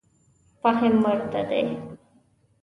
[0.63, 1.65] فهم ورته دی.